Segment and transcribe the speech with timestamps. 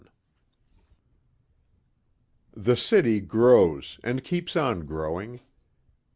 [2.53, 5.41] 11 The city grows and keeps on growing.